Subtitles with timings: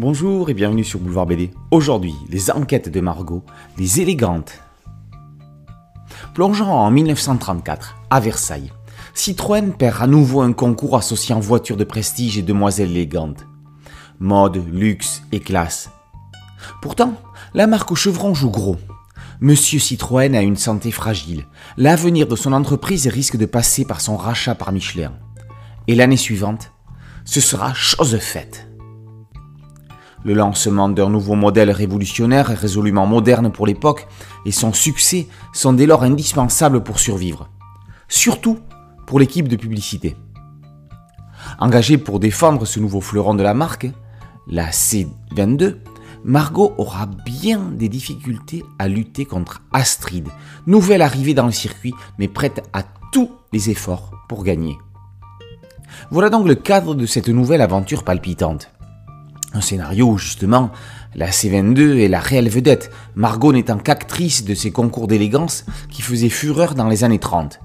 [0.00, 1.50] Bonjour et bienvenue sur Boulevard BD.
[1.70, 3.44] Aujourd'hui, les enquêtes de Margot,
[3.76, 4.58] les élégantes.
[6.32, 8.72] Plongeons en 1934, à Versailles.
[9.12, 13.46] Citroën perd à nouveau un concours associant voitures de prestige et demoiselles élégantes.
[14.20, 15.90] Mode, luxe et classe.
[16.80, 17.12] Pourtant,
[17.52, 18.78] la marque au chevron joue gros.
[19.42, 21.44] Monsieur Citroën a une santé fragile.
[21.76, 25.12] L'avenir de son entreprise risque de passer par son rachat par Michelin.
[25.88, 26.72] Et l'année suivante,
[27.26, 28.69] ce sera chose faite.
[30.22, 34.06] Le lancement d'un nouveau modèle révolutionnaire résolument moderne pour l'époque
[34.44, 37.48] et son succès sont dès lors indispensables pour survivre.
[38.08, 38.58] Surtout
[39.06, 40.16] pour l'équipe de publicité.
[41.58, 43.90] Engagée pour défendre ce nouveau fleuron de la marque,
[44.46, 45.76] la C22,
[46.22, 50.28] Margot aura bien des difficultés à lutter contre Astrid,
[50.66, 54.76] nouvelle arrivée dans le circuit, mais prête à tous les efforts pour gagner.
[56.10, 58.70] Voilà donc le cadre de cette nouvelle aventure palpitante.
[59.52, 60.70] Un scénario où justement
[61.14, 66.28] la C22 est la réelle vedette, Margot n'étant qu'actrice de ces concours d'élégance qui faisaient
[66.28, 67.60] fureur dans les années 30.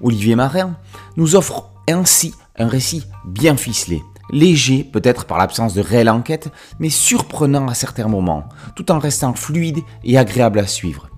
[0.00, 0.76] Olivier Marin
[1.16, 4.02] nous offre ainsi un récit bien ficelé,
[4.32, 9.34] léger peut-être par l'absence de réelle enquête, mais surprenant à certains moments, tout en restant
[9.34, 11.08] fluide et agréable à suivre.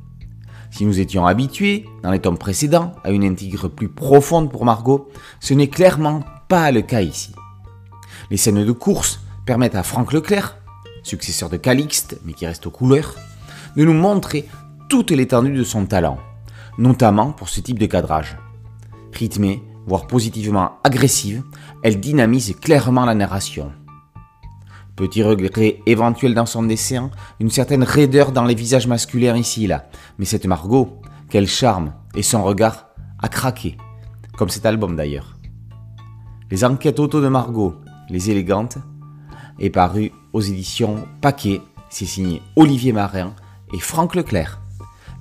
[0.70, 5.10] Si nous étions habitués, dans les tomes précédents, à une intrigue plus profonde pour Margot,
[5.40, 7.32] ce n'est clairement pas le cas ici.
[8.30, 10.56] Les scènes de course permettent à Franck Leclerc,
[11.02, 13.16] successeur de Calixte, mais qui reste aux couleurs,
[13.76, 14.48] de nous montrer
[14.88, 16.18] toute l'étendue de son talent,
[16.78, 18.36] notamment pour ce type de cadrage.
[19.12, 21.42] Rythmée, voire positivement agressive,
[21.82, 23.72] elle dynamise clairement la narration.
[24.96, 29.68] Petit regret éventuel dans son dessin, une certaine raideur dans les visages masculins ici et
[29.68, 33.76] là, mais cette Margot, quel charme, et son regard a craqué,
[34.36, 35.38] comme cet album d'ailleurs.
[36.50, 37.76] Les enquêtes auto de Margot,
[38.10, 38.76] les élégantes,
[39.58, 41.60] est paru aux éditions Paquet.
[41.90, 43.34] C'est signé Olivier Marin
[43.72, 44.60] et Franck Leclerc.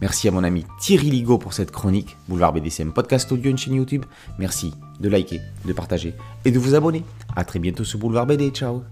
[0.01, 2.17] Merci à mon ami Thierry Ligo pour cette chronique.
[2.27, 4.05] Boulevard BDCM podcast audio, une chaîne YouTube.
[4.39, 7.03] Merci de liker, de partager et de vous abonner.
[7.35, 8.49] A très bientôt sur Boulevard BD.
[8.49, 8.83] Ciao